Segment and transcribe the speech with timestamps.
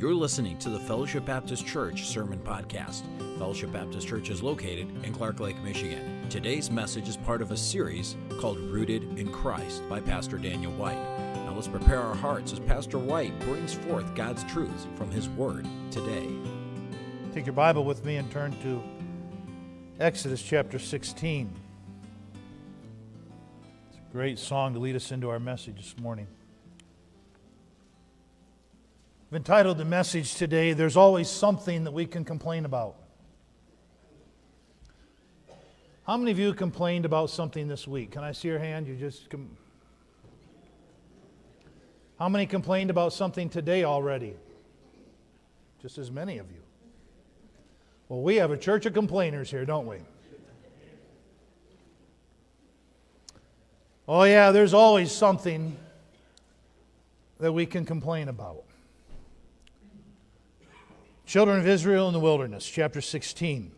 [0.00, 3.02] You're listening to the Fellowship Baptist Church Sermon Podcast.
[3.36, 6.26] Fellowship Baptist Church is located in Clark Lake, Michigan.
[6.30, 10.96] Today's message is part of a series called Rooted in Christ by Pastor Daniel White.
[11.44, 15.66] Now let's prepare our hearts as Pastor White brings forth God's truths from his word
[15.90, 16.30] today.
[17.34, 18.82] Take your Bible with me and turn to
[20.02, 21.52] Exodus chapter 16.
[23.90, 26.26] It's a great song to lead us into our message this morning.
[29.30, 32.96] I've entitled the message today, There's Always Something That We Can Complain About.
[36.04, 38.10] How many of you complained about something this week?
[38.10, 38.88] Can I see your hand?
[38.88, 39.30] You just.
[39.30, 39.56] Com-
[42.18, 44.34] How many complained about something today already?
[45.80, 46.62] Just as many of you.
[48.08, 49.98] Well, we have a church of complainers here, don't we?
[54.08, 55.76] Oh, yeah, there's always something
[57.38, 58.64] that we can complain about.
[61.30, 63.70] Children of Israel in the wilderness, chapter 16.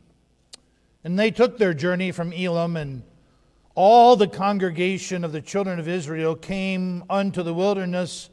[1.04, 3.02] And they took their journey from Elim, and
[3.74, 8.30] all the congregation of the children of Israel came unto the wilderness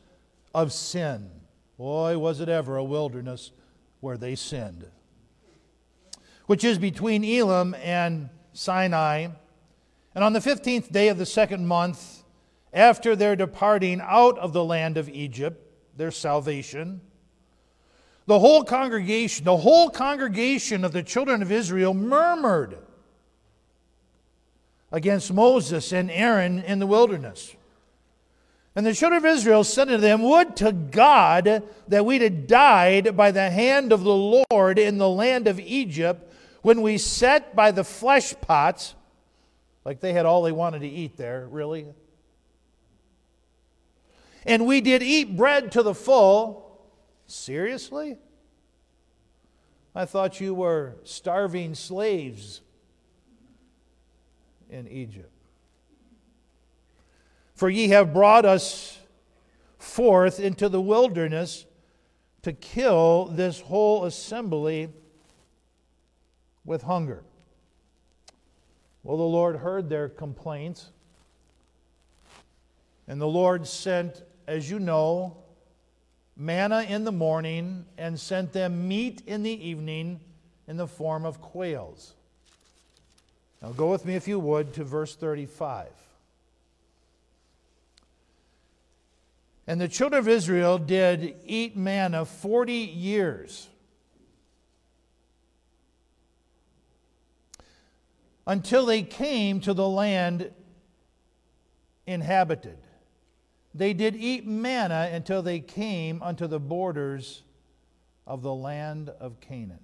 [0.56, 1.30] of sin.
[1.78, 3.52] Boy, was it ever a wilderness
[4.00, 4.86] where they sinned.
[6.46, 9.28] Which is between Elim and Sinai.
[10.16, 12.24] And on the 15th day of the second month,
[12.72, 15.62] after their departing out of the land of Egypt,
[15.98, 17.02] their salvation,
[18.30, 22.78] the whole congregation, the whole congregation of the children of Israel murmured
[24.92, 27.56] against Moses and Aaron in the wilderness.
[28.76, 33.18] And the children of Israel said unto them, Would to God that we'd have died
[33.18, 37.72] by the hand of the Lord in the land of Egypt when we sat by
[37.72, 38.94] the flesh pots,
[39.84, 41.88] like they had all they wanted to eat there, really.
[44.46, 46.69] And we did eat bread to the full
[47.30, 48.18] Seriously?
[49.94, 52.62] I thought you were starving slaves
[54.70, 55.32] in Egypt.
[57.54, 59.00] For ye have brought us
[59.78, 61.66] forth into the wilderness
[62.42, 64.90] to kill this whole assembly
[66.66, 67.24] with hunger.
[69.04, 70.92] Well, the Lord heard their complaints,
[73.08, 75.39] and the Lord sent, as you know,
[76.40, 80.22] manna in the morning and sent them meat in the evening
[80.68, 82.14] in the form of quails.
[83.62, 85.90] Now go with me, if you would, to verse 35.
[89.68, 93.68] And the children of Israel did eat manna 40 years.
[98.48, 100.52] Until they came to the land
[102.08, 102.78] inhabited.
[103.74, 107.44] They did eat manna until they came unto the borders
[108.26, 109.80] of the land of Canaan.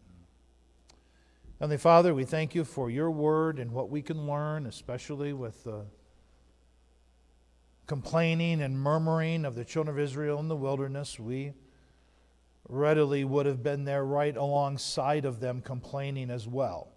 [1.60, 5.64] Heavenly Father, we thank you for your word and what we can learn, especially with
[5.64, 5.86] the
[7.88, 11.20] complaining and murmuring of the children of Israel in the wilderness.
[11.20, 11.54] We
[12.68, 16.90] readily would have been there right alongside of them, complaining as well.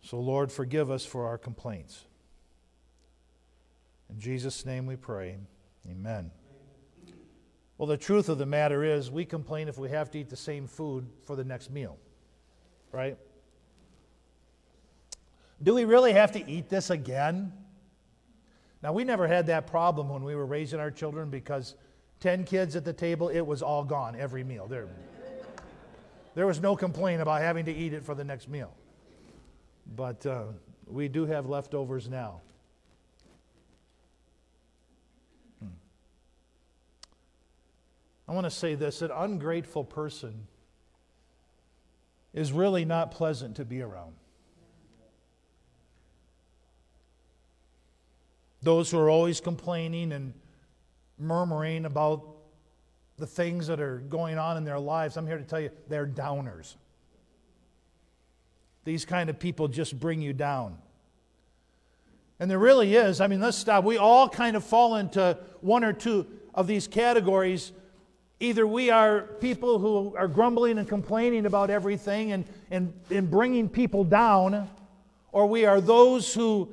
[0.00, 2.04] So, Lord, forgive us for our complaints.
[4.10, 5.38] In Jesus' name we pray.
[5.90, 6.30] Amen.
[7.76, 10.36] Well, the truth of the matter is, we complain if we have to eat the
[10.36, 11.96] same food for the next meal,
[12.90, 13.16] right?
[15.62, 17.52] Do we really have to eat this again?
[18.82, 21.76] Now, we never had that problem when we were raising our children because
[22.20, 24.66] 10 kids at the table, it was all gone every meal.
[24.66, 24.88] There,
[26.34, 28.72] there was no complaint about having to eat it for the next meal.
[29.96, 30.44] But uh,
[30.86, 32.40] we do have leftovers now.
[38.28, 40.46] I want to say this an ungrateful person
[42.34, 44.12] is really not pleasant to be around.
[48.62, 50.34] Those who are always complaining and
[51.18, 52.22] murmuring about
[53.16, 56.06] the things that are going on in their lives, I'm here to tell you, they're
[56.06, 56.76] downers.
[58.84, 60.78] These kind of people just bring you down.
[62.38, 63.84] And there really is, I mean, let's stop.
[63.84, 67.72] We all kind of fall into one or two of these categories
[68.40, 73.68] Either we are people who are grumbling and complaining about everything and, and, and bringing
[73.68, 74.68] people down,
[75.32, 76.72] or we are those who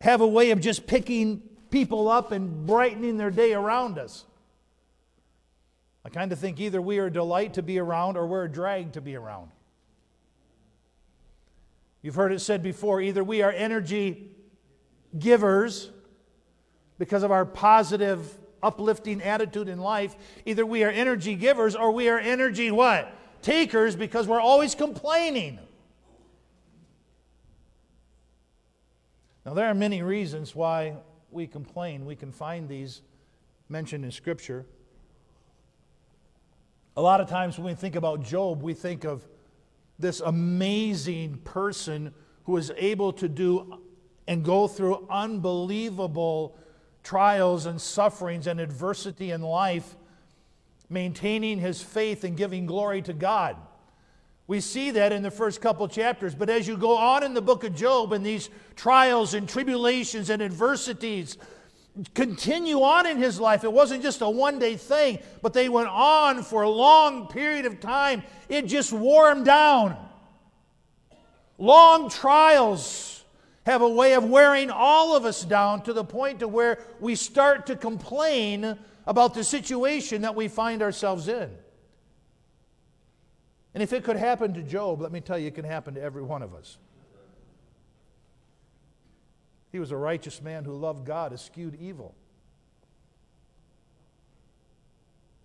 [0.00, 4.24] have a way of just picking people up and brightening their day around us.
[6.04, 8.50] I kind of think either we are a delight to be around or we're a
[8.50, 9.50] drag to be around.
[12.02, 14.30] You've heard it said before either we are energy
[15.16, 15.90] givers
[16.98, 20.14] because of our positive uplifting attitude in life,
[20.46, 23.12] either we are energy givers or we are energy what?
[23.42, 25.58] Takers because we're always complaining.
[29.44, 30.96] Now, there are many reasons why
[31.30, 32.04] we complain.
[32.04, 33.02] We can find these
[33.68, 34.64] mentioned in Scripture.
[36.96, 39.26] A lot of times when we think about Job, we think of
[39.98, 43.80] this amazing person who is able to do
[44.28, 46.56] and go through unbelievable
[47.02, 49.96] trials and sufferings and adversity in life,
[50.88, 53.56] maintaining his faith and giving glory to God.
[54.46, 57.42] We see that in the first couple chapters, but as you go on in the
[57.42, 61.38] book of Job and these trials and tribulations and adversities
[62.14, 65.88] continue on in his life, it wasn't just a one day thing, but they went
[65.88, 68.22] on for a long period of time.
[68.48, 69.96] It just wore him down.
[71.58, 73.21] Long trials
[73.64, 77.14] have a way of wearing all of us down to the point to where we
[77.14, 78.76] start to complain
[79.06, 81.50] about the situation that we find ourselves in.
[83.74, 86.02] And if it could happen to Job, let me tell you, it can happen to
[86.02, 86.78] every one of us.
[89.70, 92.14] He was a righteous man who loved God, eschewed evil.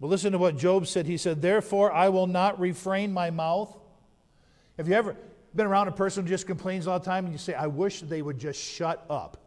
[0.01, 1.05] But listen to what Job said.
[1.05, 3.75] He said, Therefore, I will not refrain my mouth.
[4.75, 5.15] Have you ever
[5.57, 8.01] been around a person who just complains all the time and you say, I wish
[8.01, 9.37] they would just shut up?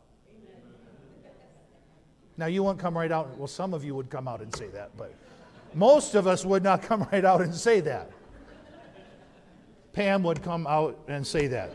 [2.36, 3.36] Now, you won't come right out.
[3.38, 5.14] Well, some of you would come out and say that, but
[5.72, 8.10] most of us would not come right out and say that.
[9.92, 11.70] Pam would come out and say that.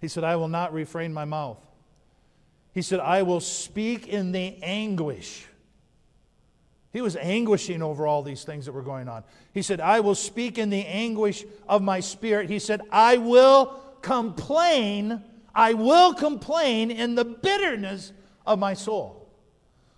[0.00, 1.64] He said, I will not refrain my mouth.
[2.72, 5.46] He said, I will speak in the anguish.
[6.92, 9.24] He was anguishing over all these things that were going on.
[9.52, 12.50] He said, I will speak in the anguish of my spirit.
[12.50, 15.22] He said, I will complain.
[15.54, 18.12] I will complain in the bitterness
[18.46, 19.26] of my soul.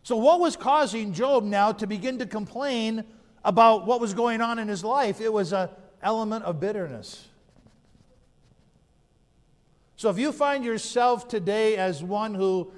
[0.04, 3.04] So, what was causing Job now to begin to complain
[3.44, 5.20] about what was going on in his life?
[5.20, 5.70] It was an
[6.02, 7.26] element of bitterness.
[9.96, 12.70] So, if you find yourself today as one who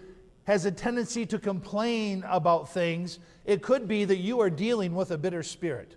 [0.46, 5.10] has a tendency to complain about things, it could be that you are dealing with
[5.10, 5.96] a bitter spirit.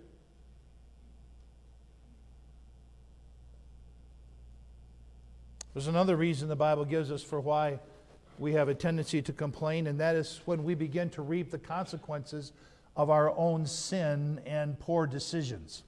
[5.72, 7.78] There's another reason the Bible gives us for why
[8.40, 11.58] we have a tendency to complain, and that is when we begin to reap the
[11.58, 12.52] consequences
[12.96, 15.84] of our own sin and poor decisions.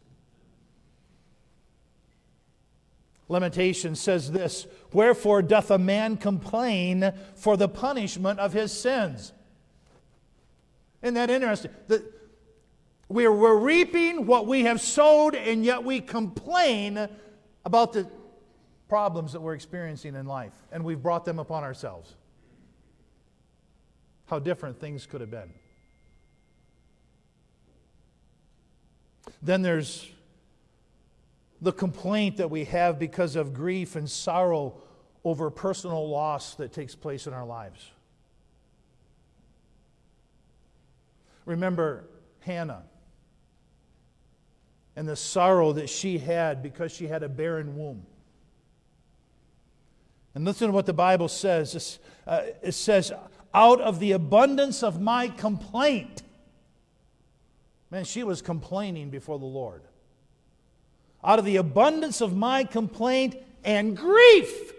[3.33, 9.33] Lamentation says this Wherefore doth a man complain for the punishment of his sins?
[11.01, 11.73] Isn't that interesting?
[11.89, 12.05] The,
[13.09, 17.09] we're, we're reaping what we have sowed, and yet we complain
[17.65, 18.09] about the
[18.89, 22.15] problems that we're experiencing in life, and we've brought them upon ourselves
[24.27, 25.53] how different things could have been.
[29.43, 30.09] Then there's
[31.63, 34.75] the complaint that we have because of grief and sorrow
[35.25, 37.89] over personal loss that takes place in our lives.
[41.47, 42.05] Remember
[42.41, 42.83] Hannah
[44.97, 48.05] and the sorrow that she had because she had a barren womb.
[50.35, 52.01] And listen to what the Bible says.
[52.27, 53.13] Uh, it says,
[53.55, 56.23] out of the abundance of my complaint.
[57.89, 59.83] Man, she was complaining before the Lord.
[61.25, 64.73] Out of the abundance of my complaint and grief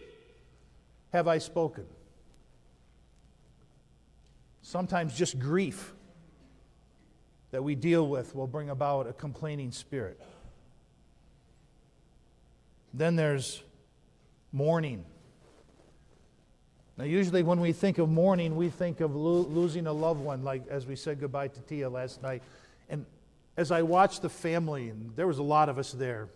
[1.11, 1.85] have I spoken.
[4.61, 5.93] Sometimes just grief
[7.51, 10.19] that we deal with will bring about a complaining spirit.
[12.93, 13.61] Then there's
[14.51, 15.05] mourning.
[16.97, 20.43] Now, usually when we think of mourning, we think of lo- losing a loved one,
[20.43, 22.43] like as we said goodbye to Tia last night.
[22.89, 23.05] And
[23.55, 26.29] as I watched the family, and there was a lot of us there,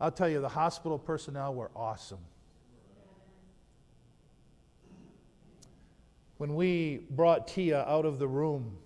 [0.00, 2.18] I'll tell you, the hospital personnel were awesome.
[6.36, 8.76] When we brought Tia out of the room,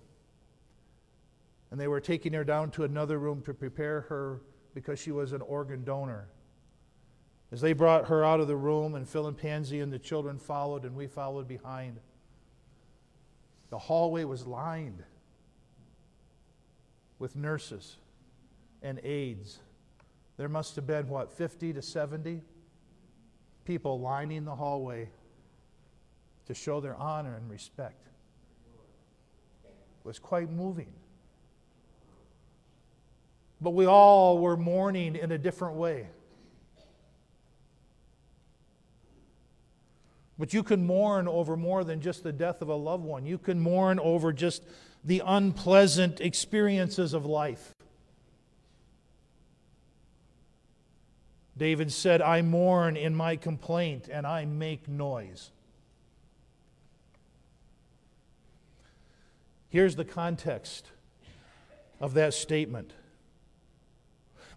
[1.71, 4.41] and they were taking her down to another room to prepare her
[4.73, 6.27] because she was an organ donor.
[7.51, 10.37] As they brought her out of the room, and Phil and Pansy and the children
[10.39, 11.99] followed, and we followed behind,
[13.69, 15.03] the hallway was lined
[17.19, 17.97] with nurses
[18.81, 19.59] and aides.
[20.37, 22.41] There must have been, what, 50 to 70
[23.65, 25.09] people lining the hallway
[26.47, 28.07] to show their honor and respect.
[29.65, 30.87] It was quite moving.
[33.61, 36.07] But we all were mourning in a different way.
[40.39, 43.25] But you can mourn over more than just the death of a loved one.
[43.25, 44.63] You can mourn over just
[45.03, 47.73] the unpleasant experiences of life.
[51.57, 55.51] David said, I mourn in my complaint and I make noise.
[59.67, 60.87] Here's the context
[61.99, 62.93] of that statement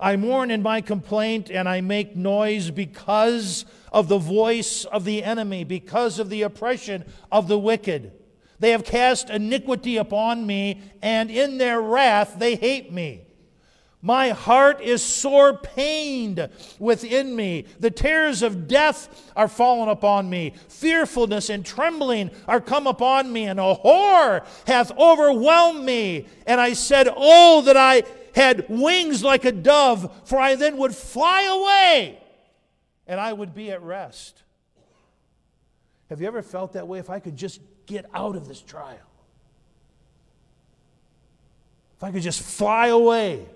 [0.00, 5.22] I mourn in my complaint and I make noise because of the voice of the
[5.22, 8.12] enemy, because of the oppression of the wicked.
[8.62, 13.22] They have cast iniquity upon me, and in their wrath they hate me.
[14.00, 17.66] My heart is sore pained within me.
[17.80, 20.54] The terrors of death are fallen upon me.
[20.68, 26.28] Fearfulness and trembling are come upon me, and a horror hath overwhelmed me.
[26.46, 28.04] And I said, Oh, that I
[28.36, 32.20] had wings like a dove, for I then would fly away
[33.08, 34.44] and I would be at rest.
[36.08, 37.00] Have you ever felt that way?
[37.00, 38.98] If I could just get out of this trial,
[41.96, 43.46] if I could just fly away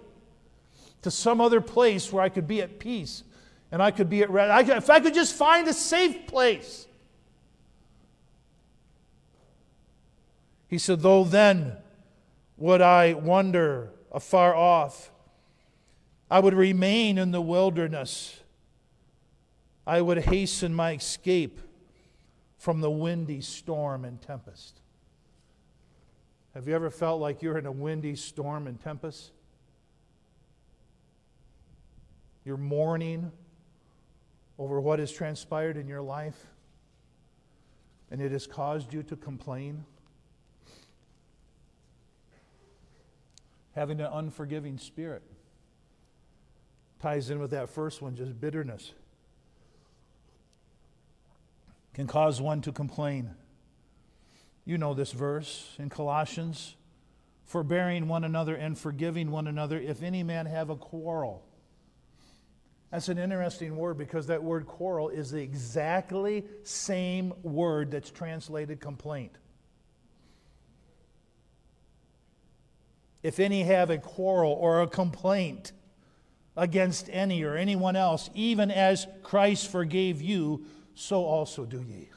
[1.03, 3.23] to some other place where I could be at peace
[3.71, 4.71] and I could be at rest.
[4.71, 6.87] if I could just find a safe place.
[10.69, 11.77] He said, Though then
[12.57, 15.11] would I wander afar off,
[16.31, 18.41] I would remain in the wilderness.
[19.87, 21.61] I would hasten my escape
[22.67, 24.81] from the windy storm and tempest.
[26.53, 29.31] Have you ever felt like you're in a windy storm and tempest?
[32.45, 33.31] You're mourning
[34.59, 36.45] over what has transpired in your life,
[38.11, 39.85] and it has caused you to complain.
[43.77, 45.23] Having an unforgiving spirit
[47.01, 48.91] ties in with that first one, just bitterness.
[51.97, 53.33] Can cause one to complain.
[54.65, 56.77] You know this verse in Colossians
[57.45, 61.43] forbearing one another and forgiving one another if any man have a quarrel
[62.91, 68.81] that's an interesting word because that word quarrel is the exactly same word that's translated
[68.81, 69.37] complaint.
[73.23, 75.73] If any have a quarrel or a complaint
[76.57, 80.65] against any or anyone else, even as Christ forgave you,
[80.97, 82.09] so also do ye.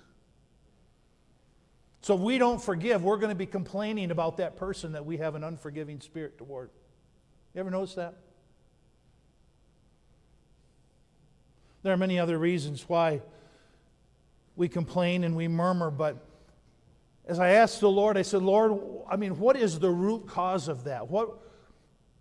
[2.02, 5.18] So if we don't forgive, we're going to be complaining about that person that we
[5.18, 6.70] have an unforgiving spirit toward.
[7.54, 8.16] You ever notice that?
[11.84, 13.22] There are many other reasons why
[14.56, 16.26] we complain and we murmur, but
[17.26, 20.70] as I asked the Lord, I said, Lord, I mean, what is the root cause
[20.70, 21.10] of that?
[21.10, 21.30] What,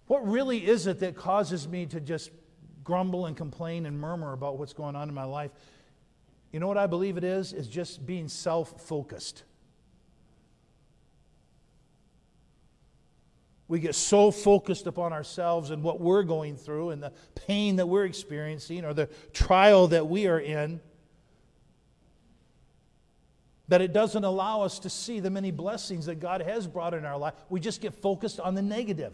[0.09, 2.31] what really is it that causes me to just
[2.83, 5.53] grumble and complain and murmur about what's going on in my life?
[6.52, 7.52] You know what I believe it is?
[7.52, 9.45] Is just being self focused.
[13.69, 17.12] We get so focused upon ourselves and what we're going through and the
[17.47, 20.81] pain that we're experiencing or the trial that we are in
[23.69, 27.05] that it doesn't allow us to see the many blessings that God has brought in
[27.05, 27.35] our life.
[27.50, 29.12] We just get focused on the negative.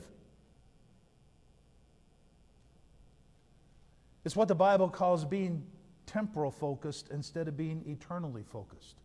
[4.24, 5.64] It's what the Bible calls being
[6.06, 8.96] temporal focused instead of being eternally focused.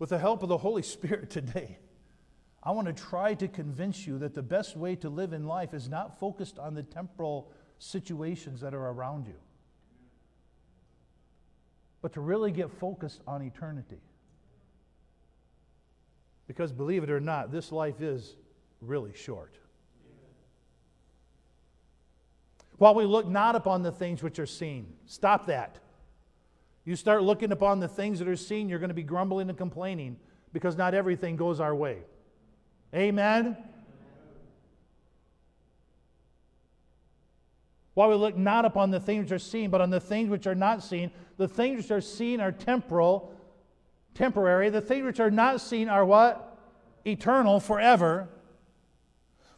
[0.00, 1.78] with the help of the Holy Spirit today,
[2.62, 5.72] I want to try to convince you that the best way to live in life
[5.72, 9.36] is not focused on the temporal situations that are around you,
[12.02, 14.00] but to really get focused on eternity.
[16.46, 18.36] Because believe it or not, this life is
[18.80, 19.54] really short.
[22.80, 25.76] While we look not upon the things which are seen, stop that.
[26.86, 29.58] You start looking upon the things that are seen, you're going to be grumbling and
[29.58, 30.16] complaining
[30.54, 31.98] because not everything goes our way.
[32.94, 33.58] Amen?
[37.92, 40.46] While we look not upon the things which are seen, but on the things which
[40.46, 43.38] are not seen, the things which are seen are temporal,
[44.14, 44.70] temporary.
[44.70, 46.58] The things which are not seen are what?
[47.06, 48.30] Eternal, forever.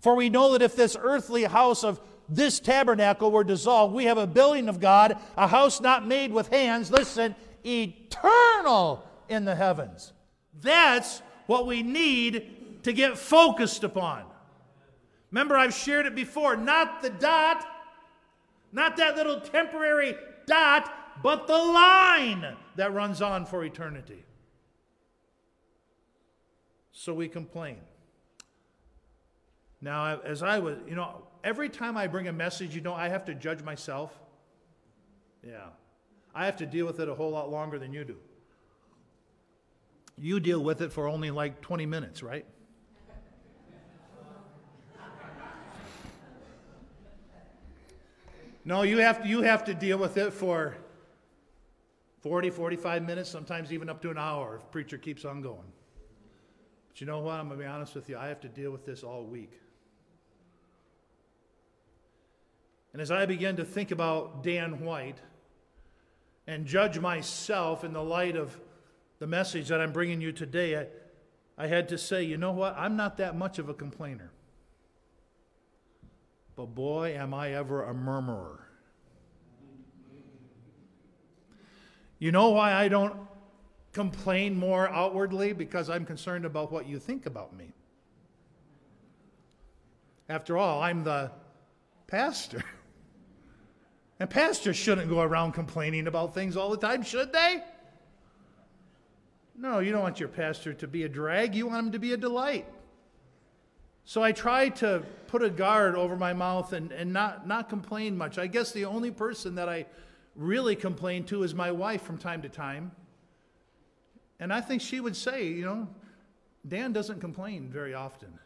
[0.00, 2.00] For we know that if this earthly house of
[2.36, 6.48] this tabernacle were dissolved, we have a building of God, a house not made with
[6.48, 7.34] hands, listen,
[7.64, 10.12] eternal in the heavens.
[10.60, 14.24] That's what we need to get focused upon.
[15.30, 16.56] Remember, I've shared it before.
[16.56, 17.64] Not the dot,
[18.72, 20.14] not that little temporary
[20.46, 24.24] dot, but the line that runs on for eternity.
[26.92, 27.78] So we complain.
[29.80, 33.08] Now, as I was, you know, every time I bring a message, you know, I
[33.08, 34.12] have to judge myself.
[35.46, 35.66] Yeah.
[36.34, 38.16] I have to deal with it a whole lot longer than you do.
[40.16, 42.46] You deal with it for only like 20 minutes, right?
[48.64, 50.76] No, you have to, you have to deal with it for
[52.20, 55.72] 40, 45 minutes, sometimes even up to an hour if preacher keeps on going.
[56.88, 57.40] But you know what?
[57.40, 58.16] I'm going to be honest with you.
[58.16, 59.50] I have to deal with this all week.
[62.92, 65.18] And as I begin to think about Dan White
[66.46, 68.58] and judge myself in the light of
[69.18, 70.86] the message that I'm bringing you today, I,
[71.56, 72.74] I had to say, you know what?
[72.76, 74.30] I'm not that much of a complainer.
[76.54, 78.68] But boy, am I ever a murmurer.
[82.18, 83.16] You know why I don't
[83.92, 85.52] complain more outwardly?
[85.52, 87.72] Because I'm concerned about what you think about me.
[90.28, 91.30] After all, I'm the
[92.06, 92.62] pastor.
[94.22, 97.60] And pastors shouldn't go around complaining about things all the time, should they?
[99.56, 102.12] No, you don't want your pastor to be a drag, you want him to be
[102.12, 102.64] a delight.
[104.04, 108.16] So I try to put a guard over my mouth and, and not, not complain
[108.16, 108.38] much.
[108.38, 109.86] I guess the only person that I
[110.36, 112.92] really complain to is my wife from time to time.
[114.38, 115.88] And I think she would say, you know,
[116.68, 118.38] Dan doesn't complain very often.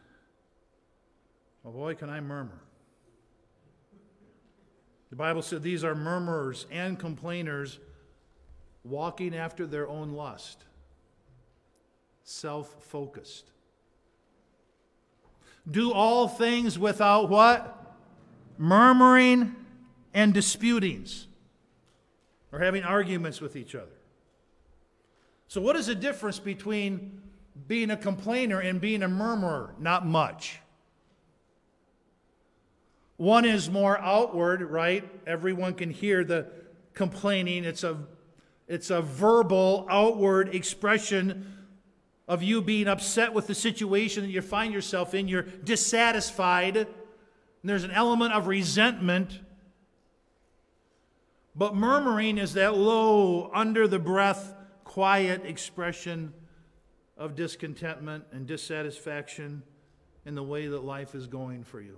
[1.61, 2.63] Well, boy, can I murmur.
[5.09, 7.79] The Bible said these are murmurers and complainers
[8.83, 10.63] walking after their own lust,
[12.23, 13.51] self focused.
[15.69, 17.73] Do all things without what?
[18.57, 19.55] Murmuring
[20.13, 21.27] and disputings,
[22.51, 23.91] or having arguments with each other.
[25.47, 27.21] So, what is the difference between
[27.67, 29.73] being a complainer and being a murmurer?
[29.79, 30.59] Not much.
[33.17, 35.03] One is more outward, right?
[35.25, 36.47] Everyone can hear the
[36.93, 37.65] complaining.
[37.65, 37.97] It's a,
[38.67, 41.53] it's a verbal, outward expression
[42.27, 45.27] of you being upset with the situation that you find yourself in.
[45.27, 46.77] You're dissatisfied.
[46.77, 46.87] And
[47.63, 49.39] there's an element of resentment.
[51.55, 54.53] But murmuring is that low, under the breath,
[54.83, 56.33] quiet expression
[57.17, 59.63] of discontentment and dissatisfaction
[60.23, 61.97] in the way that life is going for you.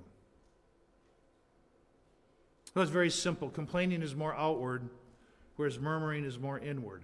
[2.73, 3.49] So it's very simple.
[3.49, 4.89] Complaining is more outward,
[5.55, 7.03] whereas murmuring is more inward.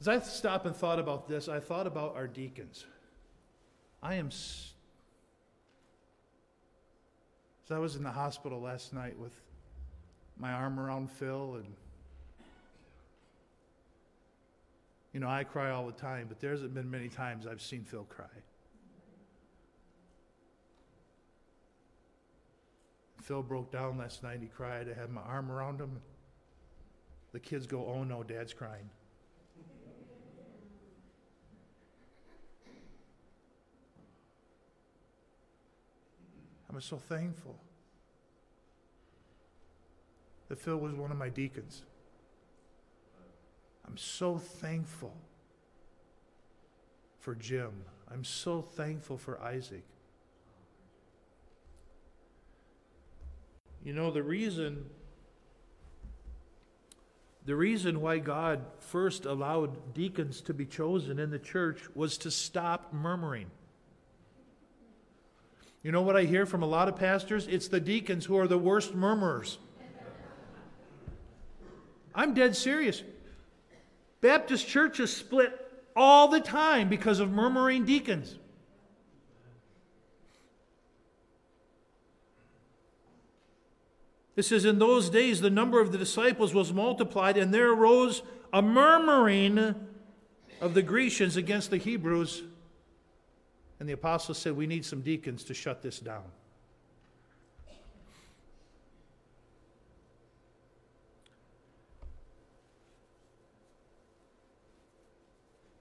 [0.00, 2.84] As I stopped and thought about this, I thought about our deacons.
[4.02, 4.26] I am.
[4.26, 4.72] As
[7.70, 9.32] I was in the hospital last night with
[10.38, 11.74] my arm around Phil, and
[15.14, 17.84] you know, I cry all the time, but there hasn't been many times I've seen
[17.84, 18.26] Phil cry.
[23.24, 24.40] Phil broke down last night.
[24.42, 24.86] He cried.
[24.94, 26.02] I had my arm around him.
[27.32, 28.90] The kids go, Oh no, dad's crying.
[36.70, 37.56] I'm so thankful
[40.48, 41.82] that Phil was one of my deacons.
[43.86, 45.16] I'm so thankful
[47.20, 47.72] for Jim.
[48.12, 49.84] I'm so thankful for Isaac.
[53.84, 54.86] You know, the reason
[57.46, 62.30] the reason why God first allowed deacons to be chosen in the church was to
[62.30, 63.50] stop murmuring.
[65.82, 67.46] You know what I hear from a lot of pastors?
[67.46, 69.58] It's the deacons who are the worst murmurers.
[72.14, 73.02] I'm dead serious.
[74.22, 75.60] Baptist churches split
[75.94, 78.38] all the time because of murmuring deacons.
[84.36, 88.22] It says, In those days, the number of the disciples was multiplied, and there arose
[88.52, 89.74] a murmuring
[90.60, 92.42] of the Grecians against the Hebrews.
[93.78, 96.24] And the apostles said, We need some deacons to shut this down.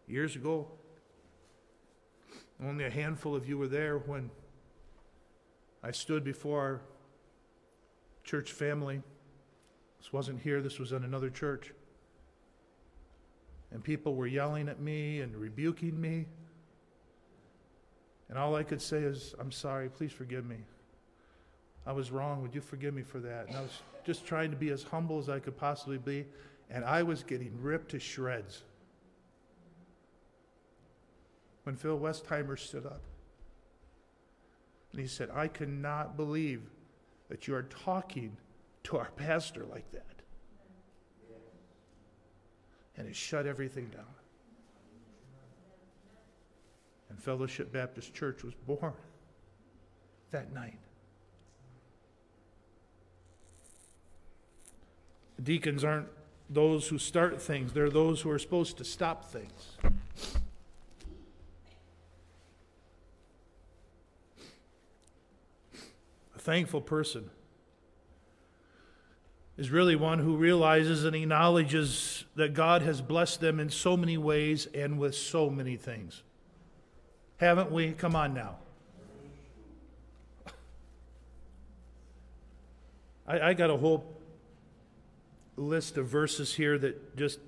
[0.07, 0.67] Years ago,
[2.63, 4.29] only a handful of you were there when
[5.81, 6.81] I stood before
[8.23, 9.01] church family.
[9.99, 11.73] This wasn't here, this was in another church.
[13.71, 16.25] And people were yelling at me and rebuking me.
[18.29, 20.57] And all I could say is, I'm sorry, please forgive me.
[21.85, 22.41] I was wrong.
[22.41, 23.47] Would you forgive me for that?
[23.47, 26.25] And I was just trying to be as humble as I could possibly be.
[26.69, 28.63] And I was getting ripped to shreds.
[31.63, 33.01] When Phil Westheimer stood up
[34.91, 36.61] and he said, I cannot believe
[37.33, 38.37] that you are talking
[38.83, 40.21] to our pastor like that.
[42.95, 44.05] And it shut everything down.
[47.09, 48.93] And Fellowship Baptist Church was born
[50.29, 50.77] that night.
[55.41, 56.09] Deacons aren't
[56.51, 59.79] those who start things, they're those who are supposed to stop things.
[66.43, 67.29] Thankful person
[69.55, 74.17] is really one who realizes and acknowledges that God has blessed them in so many
[74.17, 76.21] ways and with so many things.
[77.37, 77.93] Haven't we?
[77.93, 78.57] Come on now.
[83.25, 84.05] I, I got a whole
[85.55, 87.39] list of verses here that just.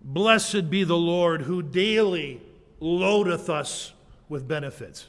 [0.00, 2.40] Blessed be the Lord who daily
[2.78, 3.92] loadeth us
[4.28, 5.08] with benefits.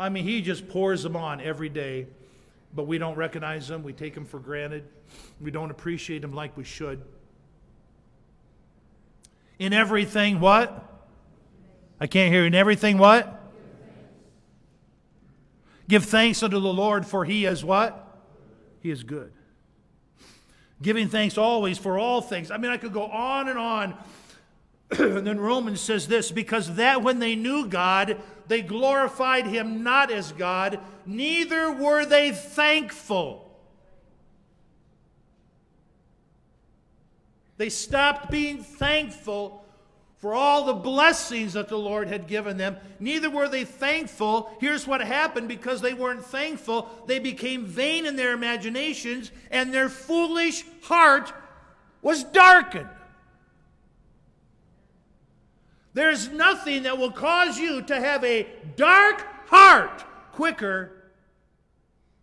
[0.00, 2.06] I mean, he just pours them on every day,
[2.74, 3.82] but we don't recognize them.
[3.82, 4.88] We take them for granted.
[5.42, 7.02] We don't appreciate them like we should.
[9.58, 11.04] In everything, what?
[12.00, 12.46] I can't hear.
[12.46, 13.42] In everything, what?
[15.86, 18.22] Give thanks unto the Lord, for he is what?
[18.80, 19.32] He is good.
[20.80, 22.50] Giving thanks always for all things.
[22.50, 23.94] I mean, I could go on and on.
[24.98, 28.16] and then Romans says this because that when they knew God,
[28.50, 33.48] they glorified him not as God, neither were they thankful.
[37.58, 39.64] They stopped being thankful
[40.18, 42.76] for all the blessings that the Lord had given them.
[42.98, 44.50] Neither were they thankful.
[44.60, 49.88] Here's what happened because they weren't thankful, they became vain in their imaginations, and their
[49.88, 51.32] foolish heart
[52.02, 52.88] was darkened.
[55.92, 60.92] There's nothing that will cause you to have a dark heart quicker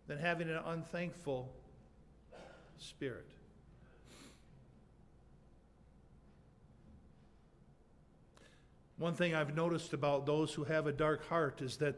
[0.08, 1.52] than having an unthankful
[2.78, 3.26] spirit.
[8.98, 11.96] One thing I've noticed about those who have a dark heart is that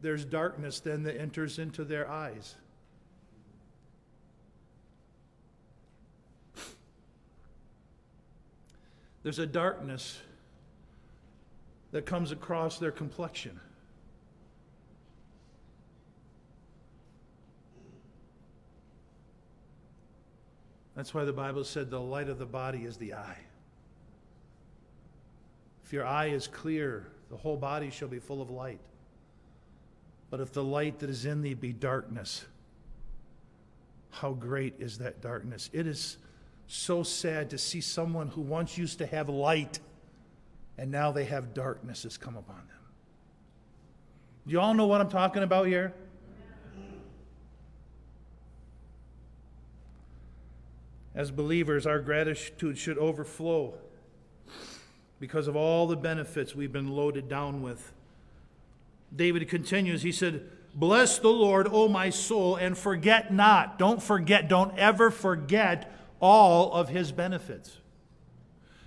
[0.00, 2.54] there's darkness then that enters into their eyes.
[9.22, 10.20] There's a darkness
[11.92, 13.60] that comes across their complexion.
[20.96, 23.38] That's why the Bible said the light of the body is the eye.
[25.84, 28.80] If your eye is clear, the whole body shall be full of light.
[30.30, 32.44] But if the light that is in thee be darkness,
[34.10, 35.70] how great is that darkness?
[35.72, 36.18] It is
[36.66, 39.80] so sad to see someone who once used to have light
[40.78, 42.66] and now they have darkness has come upon them.
[44.46, 45.94] You all know what I'm talking about here?
[51.14, 53.74] As believers, our gratitude should overflow
[55.20, 57.92] because of all the benefits we've been loaded down with.
[59.14, 63.78] David continues, he said, Bless the Lord, O my soul, and forget not.
[63.78, 67.76] Don't forget, don't ever forget all of his benefits.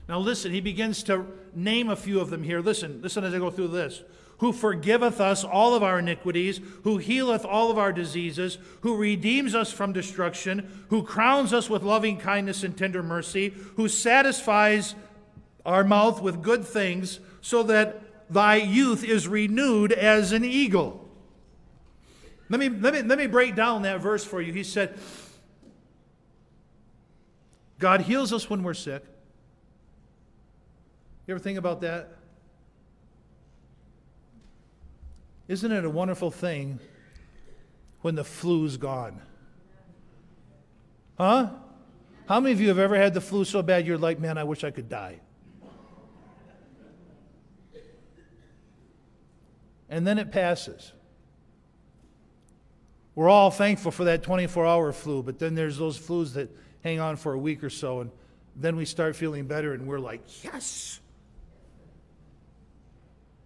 [0.08, 2.62] Now, listen, he begins to name a few of them here.
[2.62, 4.04] Listen, listen as I go through this.
[4.40, 9.56] Who forgiveth us all of our iniquities, who healeth all of our diseases, who redeems
[9.56, 14.94] us from destruction, who crowns us with loving kindness and tender mercy, who satisfies
[15.66, 21.08] our mouth with good things, so that thy youth is renewed as an eagle.
[22.50, 24.54] Let me, let me, let me break down that verse for you.
[24.54, 25.00] He said,
[27.80, 29.04] God heals us when we're sick.
[31.28, 32.18] You ever think about that?
[35.48, 36.80] Isn't it a wonderful thing
[38.02, 39.22] when the flu's gone?
[41.18, 41.50] Huh?
[42.28, 44.44] How many of you have ever had the flu so bad you're like, man, I
[44.44, 45.20] wish I could die?
[49.90, 50.92] and then it passes.
[53.14, 56.50] We're all thankful for that 24 hour flu, but then there's those flus that
[56.84, 58.12] hang on for a week or so, and
[58.56, 61.00] then we start feeling better, and we're like, yes.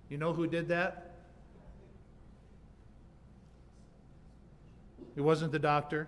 [0.10, 1.12] You know who did that?
[5.15, 6.08] It wasn't the doctor.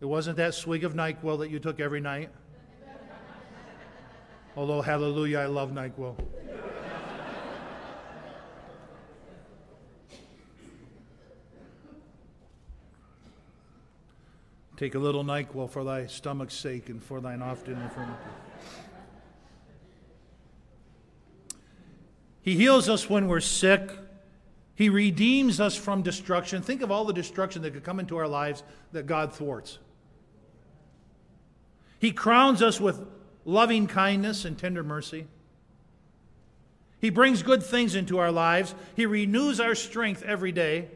[0.00, 2.30] It wasn't that swig of NyQuil that you took every night.
[4.56, 6.16] Although, hallelujah, I love NyQuil.
[14.76, 18.14] Take a little NyQuil for thy stomach's sake and for thine often infirmity.
[22.42, 23.90] He heals us when we're sick.
[24.74, 26.62] He redeems us from destruction.
[26.62, 29.78] Think of all the destruction that could come into our lives that God thwarts.
[31.98, 33.04] He crowns us with
[33.44, 35.26] loving kindness and tender mercy.
[37.00, 38.74] He brings good things into our lives.
[38.94, 40.88] He renews our strength every day.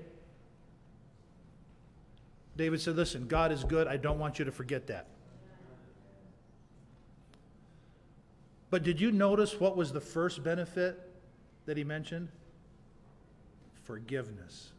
[2.57, 3.87] David said, Listen, God is good.
[3.87, 5.07] I don't want you to forget that.
[8.71, 11.12] But did you notice what was the first benefit
[11.67, 12.29] that he mentioned?
[13.85, 14.71] forgiveness.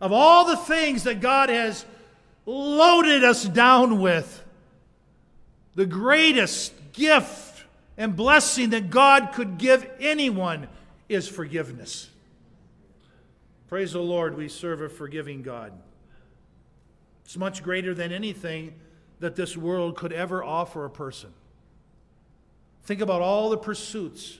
[0.00, 1.84] Of all the things that God has
[2.46, 4.44] loaded us down with,
[5.74, 7.64] the greatest gift
[7.96, 10.68] and blessing that God could give anyone
[11.08, 12.10] is forgiveness.
[13.68, 15.72] Praise the Lord, we serve a forgiving God.
[17.24, 18.74] It's much greater than anything
[19.20, 21.32] that this world could ever offer a person.
[22.88, 24.38] Think about all the pursuits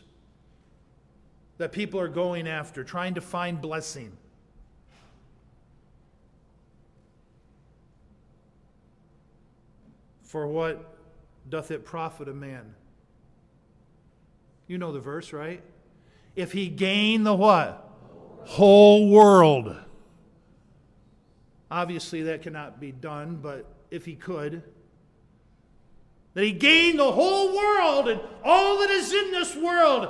[1.59, 4.11] that people are going after, trying to find blessing.
[10.23, 10.97] For what
[11.51, 12.75] doth it profit a man?
[14.67, 15.63] You know the verse, right?
[16.35, 17.87] If he gain the what?
[18.47, 19.77] Whole world.
[21.71, 24.63] Obviously, that cannot be done, but if he could,
[26.39, 30.09] that he gain the whole world and all that is in this world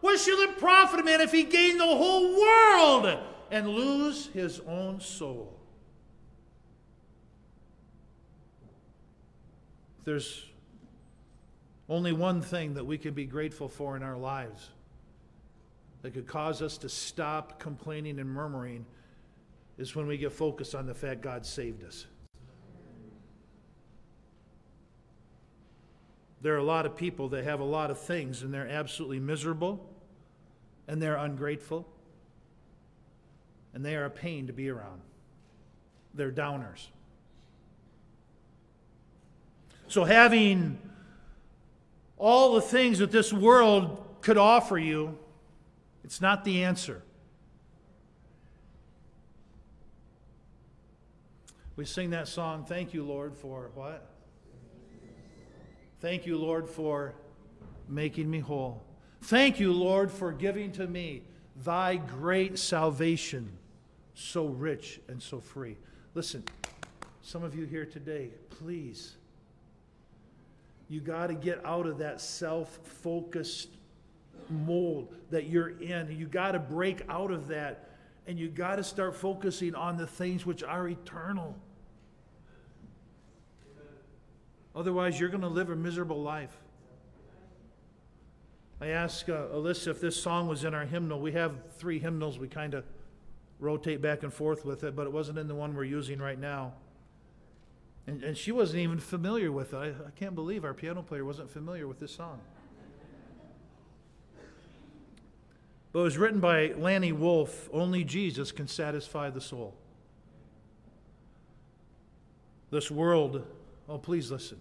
[0.00, 3.18] what shall it profit a man if he gain the whole world
[3.50, 5.52] and lose his own soul?
[10.04, 10.44] There's
[11.88, 14.70] only one thing that we can be grateful for in our lives
[16.02, 18.86] that could cause us to stop complaining and murmuring
[19.76, 22.06] is when we get focused on the fact God saved us.
[26.42, 29.20] There are a lot of people that have a lot of things and they're absolutely
[29.20, 29.84] miserable
[30.86, 31.86] and they're ungrateful
[33.74, 35.00] and they are a pain to be around.
[36.14, 36.86] They're downers.
[39.88, 40.78] So, having
[42.16, 45.18] all the things that this world could offer you,
[46.04, 47.02] it's not the answer.
[51.76, 54.15] We sing that song, Thank you, Lord, for what?
[56.00, 57.14] Thank you, Lord, for
[57.88, 58.82] making me whole.
[59.22, 61.22] Thank you, Lord, for giving to me
[61.64, 63.50] thy great salvation,
[64.14, 65.76] so rich and so free.
[66.14, 66.44] Listen,
[67.22, 69.16] some of you here today, please,
[70.88, 73.70] you got to get out of that self focused
[74.50, 76.14] mold that you're in.
[76.16, 77.90] You got to break out of that
[78.26, 81.56] and you got to start focusing on the things which are eternal.
[84.76, 86.54] Otherwise, you're going to live a miserable life.
[88.78, 91.18] I asked uh, Alyssa if this song was in our hymnal.
[91.18, 92.38] We have three hymnals.
[92.38, 92.84] We kind of
[93.58, 96.38] rotate back and forth with it, but it wasn't in the one we're using right
[96.38, 96.74] now.
[98.06, 99.76] And, and she wasn't even familiar with it.
[99.76, 102.38] I, I can't believe our piano player wasn't familiar with this song.
[105.92, 107.70] But it was written by Lanny Wolf.
[107.72, 109.74] Only Jesus can satisfy the soul.
[112.70, 113.46] This world,
[113.88, 114.60] oh, please listen.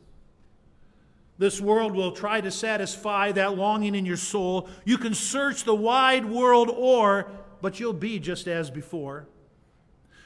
[1.38, 4.70] This world will try to satisfy that longing in your soul.
[4.86, 7.28] You can search the wide world o'er,
[7.62, 9.28] but you'll be just as before.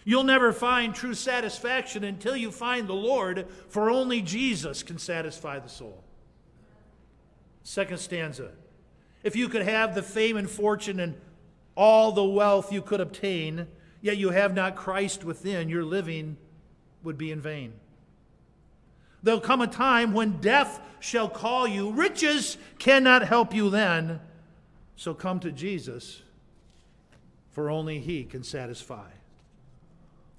[0.06, 5.60] You'll never find true satisfaction until you find the Lord, for only Jesus can satisfy
[5.60, 6.04] the soul.
[7.64, 8.52] Second stanza.
[9.24, 11.16] If you could have the fame and fortune and
[11.76, 13.68] all the wealth you could obtain,
[14.02, 16.38] yet you have not Christ within, your living
[17.04, 17.74] would be in vain.
[19.24, 21.92] There'll come a time when death shall call you.
[21.92, 24.20] Riches cannot help you then.
[24.96, 26.22] So come to Jesus,
[27.52, 29.08] for only He can satisfy.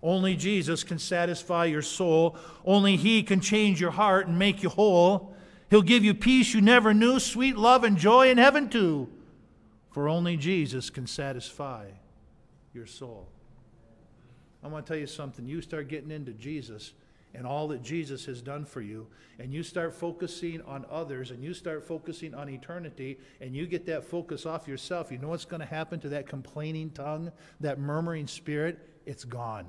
[0.02, 2.36] Only Jesus can satisfy your soul.
[2.64, 5.34] Only He can change your heart and make you whole.
[5.68, 9.08] He'll give you peace you never knew, sweet love and joy in heaven too.
[9.92, 11.86] For only Jesus can satisfy
[12.72, 13.28] your soul.
[14.62, 15.46] I want to tell you something.
[15.46, 16.92] You start getting into Jesus
[17.34, 19.06] and all that Jesus has done for you,
[19.38, 23.86] and you start focusing on others and you start focusing on eternity, and you get
[23.86, 27.78] that focus off yourself, you know what's going to happen to that complaining tongue, that
[27.78, 28.78] murmuring spirit?
[29.06, 29.66] It's gone.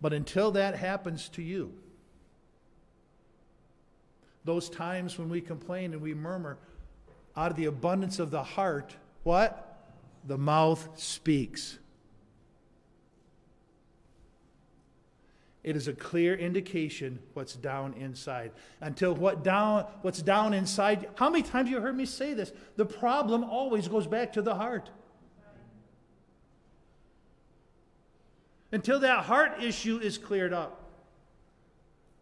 [0.00, 1.74] But until that happens to you,
[4.44, 6.58] those times when we complain and we murmur,
[7.36, 9.64] out of the abundance of the heart, what?
[10.26, 11.78] The mouth speaks.
[15.64, 18.52] It is a clear indication what's down inside.
[18.80, 22.52] Until what down, what's down inside, how many times you heard me say this?
[22.76, 24.90] The problem always goes back to the heart.
[28.70, 30.84] Until that heart issue is cleared up,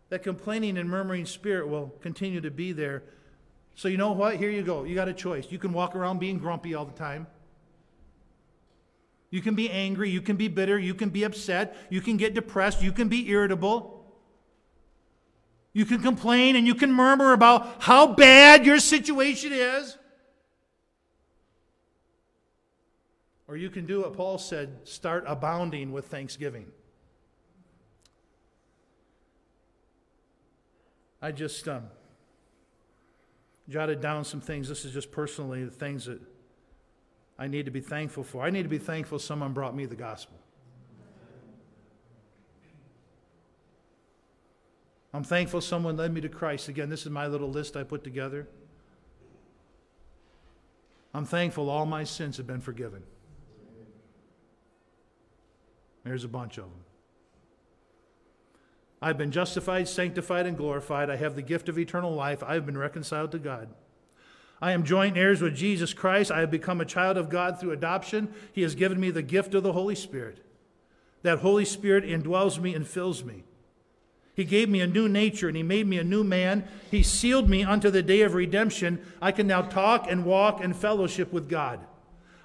[0.09, 3.03] that complaining and murmuring spirit will continue to be there.
[3.75, 4.37] So, you know what?
[4.37, 4.85] Here you go.
[4.85, 5.49] You got a choice.
[5.51, 7.27] You can walk around being grumpy all the time.
[9.31, 12.35] You can be angry, you can be bitter, you can be upset, you can get
[12.35, 13.97] depressed, you can be irritable.
[15.73, 19.99] You can complain and you can murmur about how bad your situation is.
[23.49, 26.67] Or you can do what Paul said start abounding with thanksgiving.
[31.21, 31.85] I just um,
[33.69, 34.69] jotted down some things.
[34.69, 36.21] This is just personally the things that
[37.39, 38.45] I need to be thankful for.
[38.45, 40.39] I need to be thankful someone brought me the gospel.
[45.13, 46.69] I'm thankful someone led me to Christ.
[46.69, 48.47] Again, this is my little list I put together.
[51.15, 53.03] I'm thankful all my sins have been forgiven.
[56.05, 56.85] There's a bunch of them.
[59.01, 61.11] I've been justified, sanctified, and glorified.
[61.11, 62.43] I have the gift of eternal life.
[62.43, 63.69] I have been reconciled to God.
[64.61, 66.31] I am joint heirs with Jesus Christ.
[66.31, 68.33] I have become a child of God through adoption.
[68.53, 70.39] He has given me the gift of the Holy Spirit.
[71.23, 73.45] That Holy Spirit indwells me and fills me.
[74.35, 76.67] He gave me a new nature and He made me a new man.
[76.91, 79.01] He sealed me unto the day of redemption.
[79.21, 81.81] I can now talk and walk and fellowship with God.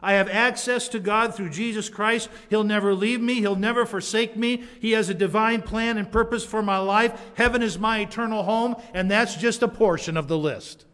[0.01, 2.29] I have access to God through Jesus Christ.
[2.49, 3.35] He'll never leave me.
[3.35, 4.63] He'll never forsake me.
[4.79, 7.31] He has a divine plan and purpose for my life.
[7.35, 10.85] Heaven is my eternal home, and that's just a portion of the list.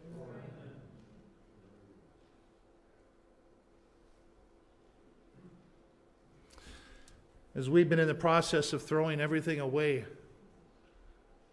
[7.58, 10.04] As we've been in the process of throwing everything away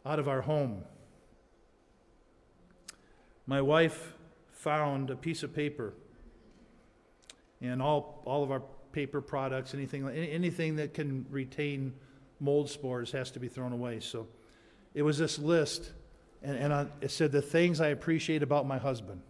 [0.05, 0.83] out of our home.
[3.47, 4.13] My wife
[4.51, 5.95] found a piece of paper
[7.59, 11.91] and all, all of our paper products, anything, anything that can retain
[12.39, 13.99] mold spores has to be thrown away.
[13.99, 14.27] So
[14.93, 15.91] it was this list,
[16.43, 19.21] and, and I, it said the things I appreciate about my husband.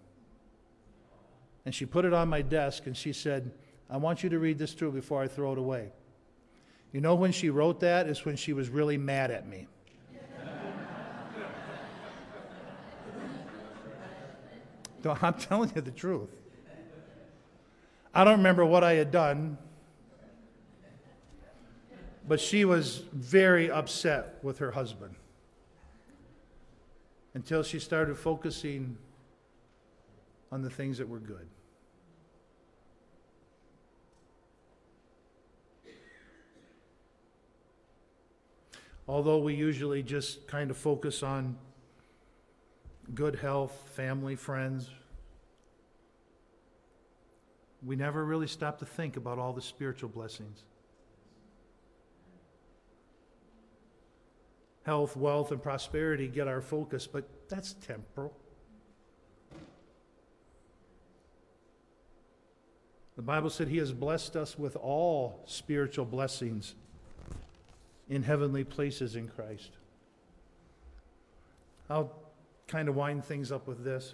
[1.63, 3.53] And she put it on my desk and she said,
[3.89, 5.91] I want you to read this through before I throw it away.
[6.95, 9.67] You know when she wrote that is when she was really mad at me.
[15.21, 16.29] I'm telling you the truth.
[18.13, 19.57] I don't remember what I had done,
[22.25, 25.15] but she was very upset with her husband
[27.33, 28.97] until she started focusing
[30.49, 31.49] on the things that were good.
[39.07, 41.57] Although we usually just kind of focus on
[43.13, 44.89] good health, family, friends,
[47.83, 50.63] we never really stop to think about all the spiritual blessings.
[54.83, 58.33] Health, wealth, and prosperity get our focus, but that's temporal.
[63.15, 66.75] The Bible said He has blessed us with all spiritual blessings
[68.09, 69.71] in heavenly places in Christ.
[71.89, 72.11] I'll
[72.67, 74.13] kind of wind things up with this.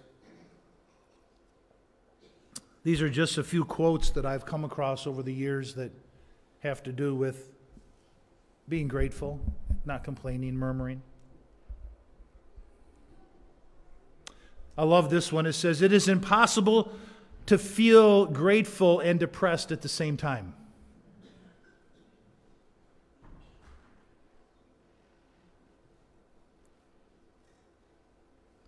[2.83, 5.91] These are just a few quotes that I've come across over the years that
[6.59, 7.49] have to do with
[8.67, 9.39] being grateful,
[9.85, 11.01] not complaining, murmuring.
[14.77, 15.45] I love this one.
[15.45, 16.91] It says, It is impossible
[17.45, 20.53] to feel grateful and depressed at the same time.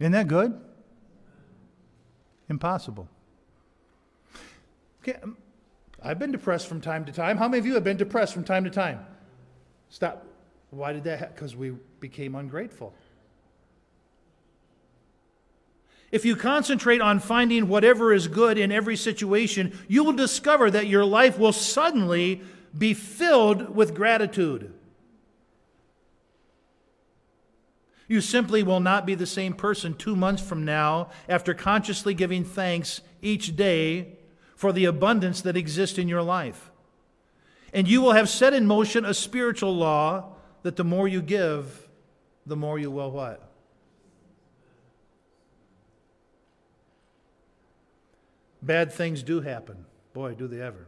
[0.04, 0.60] Isn't that good?
[2.50, 3.08] Impossible.
[5.02, 5.38] Okay, um,
[6.04, 7.38] I've been depressed from time to time.
[7.38, 9.06] How many of you have been depressed from time to time?
[9.88, 10.28] Stop.
[10.72, 11.36] Why did that happen?
[11.36, 11.70] Because we
[12.02, 12.93] became ungrateful.
[16.12, 20.88] If you concentrate on finding whatever is good in every situation, you will discover that
[20.88, 22.41] your life will suddenly
[22.78, 24.74] be filled with gratitude.
[28.14, 32.45] You simply will not be the same person two months from now after consciously giving
[32.45, 34.20] thanks each day
[34.55, 36.70] for the abundance that exists in your life.
[37.74, 41.89] And you will have set in motion a spiritual law that the more you give,
[42.45, 43.49] the more you will what?
[48.61, 49.86] Bad things do happen.
[50.14, 50.86] Boy, do they ever.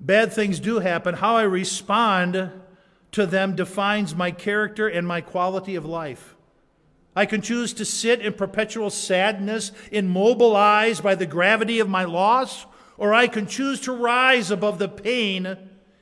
[0.00, 2.50] bad things do happen, how I respond
[3.12, 6.34] to them defines my character and my quality of life.
[7.14, 12.66] I can choose to sit in perpetual sadness, immobilized by the gravity of my loss,
[12.96, 15.56] or I can choose to rise above the pain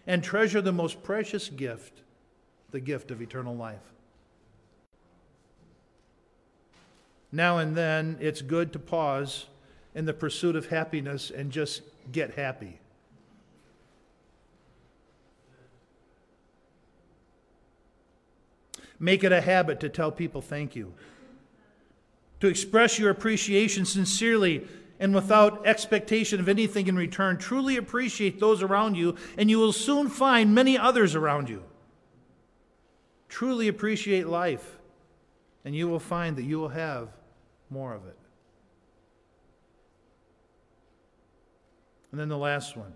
[0.06, 2.02] and treasure the most precious gift,
[2.70, 3.78] the gift of eternal life.
[7.32, 9.46] Now and then, it's good to pause
[9.94, 12.79] in the pursuit of happiness and just get happy.
[19.00, 20.92] Make it a habit to tell people thank you.
[22.40, 24.68] To express your appreciation sincerely
[25.00, 27.38] and without expectation of anything in return.
[27.38, 31.64] Truly appreciate those around you, and you will soon find many others around you.
[33.30, 34.78] Truly appreciate life,
[35.64, 37.08] and you will find that you will have
[37.70, 38.18] more of it.
[42.10, 42.92] And then the last one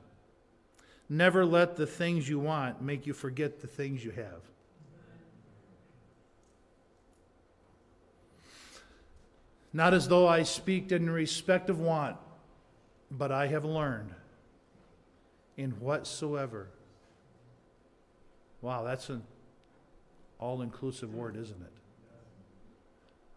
[1.09, 4.43] never let the things you want make you forget the things you have.
[9.75, 12.17] Not as though I speak in respect of want,
[13.11, 14.15] but I have learned
[15.57, 16.69] in whatsoever.
[18.63, 19.25] Wow, that's an
[20.39, 21.73] all inclusive word, isn't it?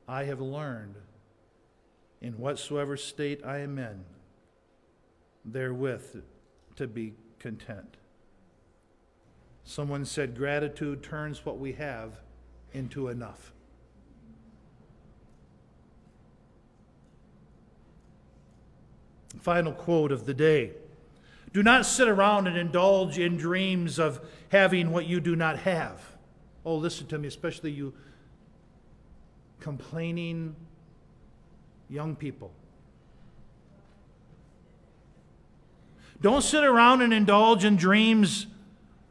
[0.07, 0.95] I have learned
[2.21, 4.05] in whatsoever state I am in,
[5.43, 6.21] therewith
[6.75, 7.97] to be content.
[9.63, 12.19] Someone said, Gratitude turns what we have
[12.73, 13.53] into enough.
[19.41, 20.71] Final quote of the day
[21.53, 24.19] Do not sit around and indulge in dreams of
[24.49, 26.01] having what you do not have.
[26.65, 27.93] Oh, listen to me, especially you
[29.59, 30.55] complaining
[31.89, 32.51] young people.
[36.21, 38.47] Don't sit around and indulge in dreams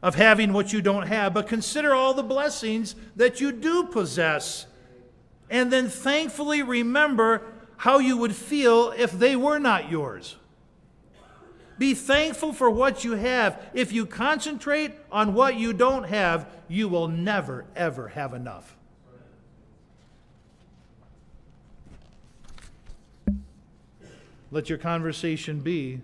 [0.02, 4.66] of having what you don't have, but consider all the blessings that you do possess.
[5.48, 7.42] And then thankfully remember
[7.76, 10.36] how you would feel if they were not yours.
[11.78, 13.60] Be thankful for what you have.
[13.74, 18.76] If you concentrate on what you don't have, you will never, ever have enough.
[24.50, 26.00] Let your conversation be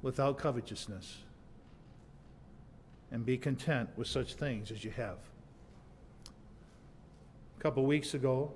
[0.00, 1.18] without covetousness
[3.12, 5.18] and be content with such things as you have.
[7.58, 8.50] A couple weeks ago,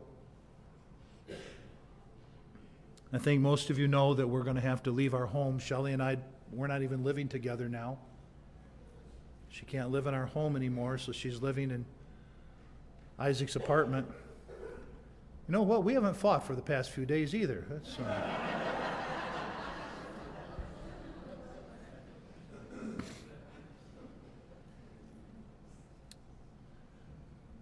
[3.12, 5.58] I think most of you know that we're going to have to leave our home.
[5.58, 6.18] Shelley and I,
[6.52, 7.98] we're not even living together now.
[9.48, 11.86] She can't live in our home anymore, so she's living in
[13.18, 14.06] Isaac's apartment.
[15.48, 15.84] You know what?
[15.84, 17.64] We haven't fought for the past few days either.
[17.70, 18.30] That's, uh...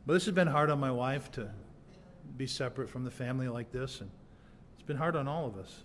[0.06, 1.50] but this has been hard on my wife to
[2.36, 4.10] be separate from the family like this, and
[4.84, 5.82] it's been hard on all of us.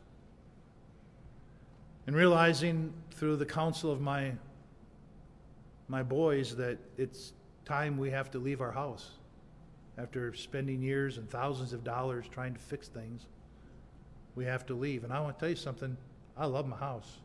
[2.05, 4.33] And realizing through the counsel of my
[5.87, 7.31] my boys that it's
[7.63, 9.11] time we have to leave our house
[9.97, 13.25] after spending years and thousands of dollars trying to fix things,
[14.35, 15.05] we have to leave.
[15.05, 15.95] And I want to tell you something
[16.35, 17.19] I love my house.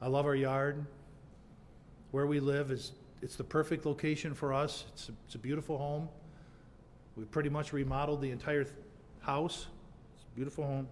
[0.00, 0.86] I love our yard.
[2.12, 4.84] Where we live is it's the perfect location for us.
[4.92, 6.08] It's a, it's a beautiful home.
[7.18, 8.64] We pretty much remodeled the entire
[9.20, 9.66] house.
[10.14, 10.88] It's a beautiful home.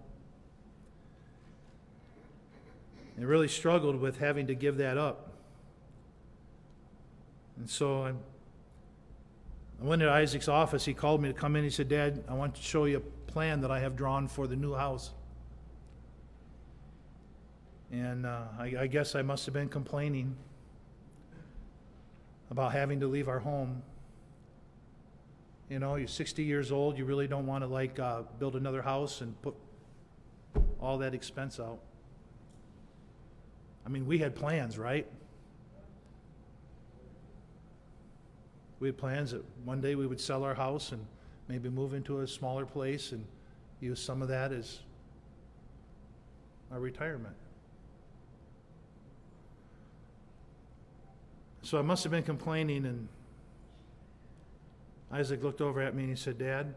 [3.15, 5.31] And really struggled with having to give that up.
[7.57, 8.19] And so I'm
[9.81, 10.85] I went to Isaac's office.
[10.85, 11.63] He called me to come in.
[11.63, 14.47] He said, Dad, I want to show you a plan that I have drawn for
[14.47, 15.11] the new house.
[17.91, 20.35] And uh, I, I guess I must have been complaining
[22.49, 23.83] about having to leave our home.
[25.69, 26.97] You know, you're 60 years old.
[26.97, 29.55] You really don't want to like uh, build another house and put
[30.79, 31.79] all that expense out.
[33.85, 35.07] I mean, we had plans, right?
[38.79, 41.05] We had plans that one day we would sell our house and
[41.47, 43.25] maybe move into a smaller place and
[43.79, 44.79] use some of that as
[46.71, 47.35] our retirement.
[51.61, 53.07] So I must have been complaining, and
[55.11, 56.73] Isaac looked over at me and he said, Dad,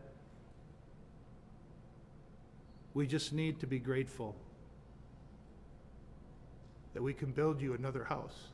[2.94, 4.34] we just need to be grateful
[6.94, 8.48] that we can build you another house.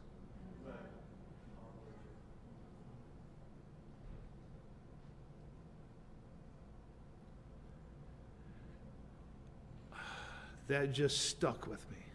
[10.69, 12.06] that just stuck with me.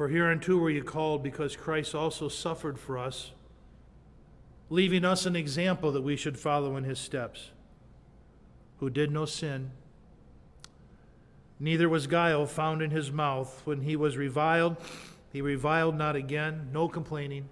[0.00, 3.32] For hereunto were you called, because Christ also suffered for us,
[4.70, 7.50] leaving us an example that we should follow in his steps,
[8.78, 9.72] who did no sin,
[11.58, 13.60] neither was guile found in his mouth.
[13.66, 14.78] When he was reviled,
[15.34, 17.50] he reviled not again, no complaining.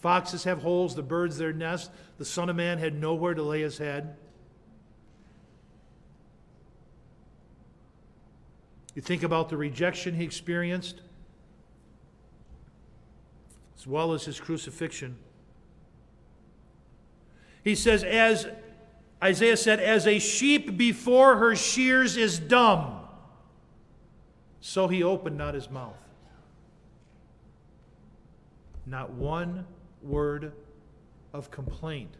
[0.00, 1.90] Foxes have holes, the birds their nest.
[2.18, 4.14] The Son of Man had nowhere to lay his head.
[8.94, 11.00] You think about the rejection he experienced,
[13.76, 15.16] as well as his crucifixion.
[17.64, 18.46] He says, as
[19.22, 23.00] Isaiah said, as a sheep before her shears is dumb,
[24.60, 25.96] so he opened not his mouth.
[28.86, 29.66] Not one
[30.02, 30.52] word
[31.32, 32.14] of complaint.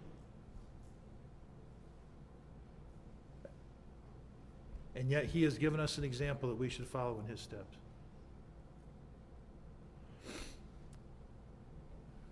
[4.97, 7.77] And yet, he has given us an example that we should follow in his steps.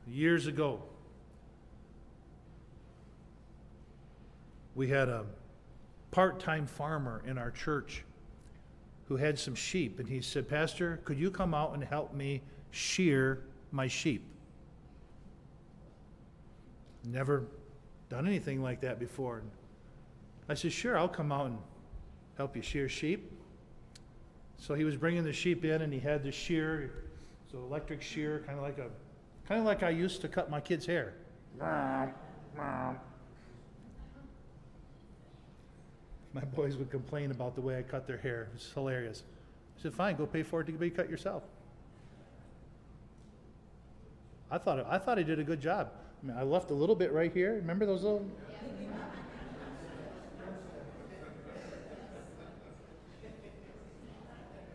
[0.07, 0.83] Years ago,
[4.75, 5.25] we had a
[6.11, 8.05] part time farmer in our church
[9.09, 12.43] who had some sheep, and he said, Pastor, could you come out and help me
[12.71, 14.25] shear my sheep?
[17.05, 17.45] Never
[18.09, 19.43] done anything like that before.
[20.49, 21.59] I said, Sure, I'll come out and
[22.43, 23.31] help you shear sheep.
[24.59, 26.91] So he was bringing the sheep in, and he had the shear,
[27.53, 28.89] so electric shear, kind of like a,
[29.47, 31.15] kind of like I used to cut my kids' hair.
[36.35, 38.49] My boys would complain about the way I cut their hair.
[38.57, 39.23] It's hilarious.
[39.79, 41.45] I said, "Fine, go pay for it to be cut yourself."
[44.51, 45.93] I thought I thought I did a good job.
[46.23, 47.55] I mean, I left a little bit right here.
[47.55, 48.27] Remember those little?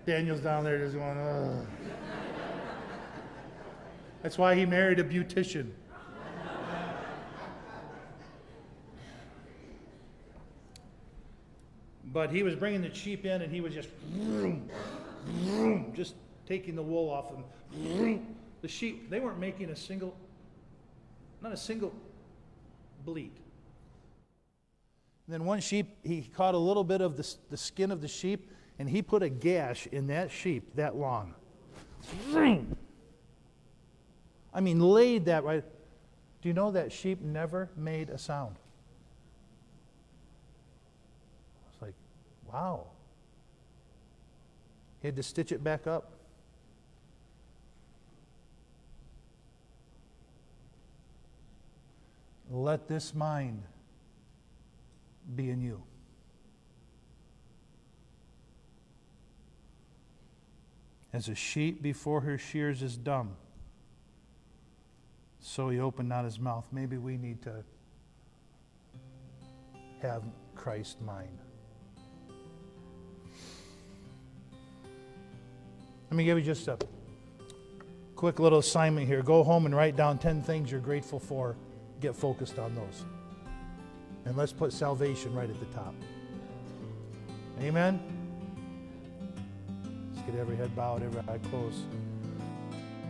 [0.08, 1.68] Daniel's down there just going, Ugh.
[4.24, 5.72] That's why he married a beautician.
[12.05, 14.70] But he was bringing the sheep in and he was just, vroom,
[15.26, 16.16] vroom, just
[16.47, 17.43] taking the wool off them.
[17.74, 18.34] Vroom.
[18.62, 20.16] The sheep, they weren't making a single,
[21.41, 21.93] not a single
[23.03, 23.36] bleat.
[25.28, 28.08] And then one sheep, he caught a little bit of the, the skin of the
[28.08, 28.49] sheep
[28.80, 31.34] and he put a gash in that sheep that long.
[34.53, 35.63] I mean, laid that right.
[36.41, 38.55] Do you know that sheep never made a sound?
[41.71, 41.93] It's like,
[42.51, 42.88] wow.
[45.01, 46.11] He had to stitch it back up.
[52.49, 53.61] Let this mind
[55.36, 55.84] be in you.
[61.18, 63.32] As a sheep before her shears is dumb,
[65.39, 66.68] so he opened not his mouth.
[66.72, 67.63] Maybe we need to
[69.99, 70.22] have
[70.53, 71.39] Christ mind.
[76.11, 76.78] Let me give you just a
[78.15, 79.24] quick little assignment here.
[79.24, 81.55] Go home and write down 10 things you're grateful for.
[81.99, 83.05] Get focused on those.
[84.26, 85.95] And let's put salvation right at the top.
[87.59, 88.16] Amen.
[90.28, 91.86] Get every head bowed, every eye closed.